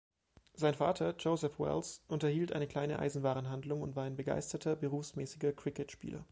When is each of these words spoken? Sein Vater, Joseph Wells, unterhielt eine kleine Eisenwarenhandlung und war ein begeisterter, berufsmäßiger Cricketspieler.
Sein 0.55 0.73
Vater, 0.73 1.13
Joseph 1.19 1.59
Wells, 1.59 2.01
unterhielt 2.07 2.53
eine 2.53 2.65
kleine 2.65 2.97
Eisenwarenhandlung 2.97 3.83
und 3.83 3.95
war 3.95 4.03
ein 4.05 4.15
begeisterter, 4.15 4.75
berufsmäßiger 4.75 5.53
Cricketspieler. 5.53 6.25